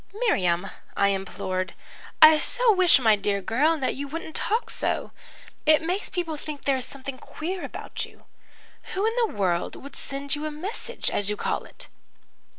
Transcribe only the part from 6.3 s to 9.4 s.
think there is something queer about you. Who in the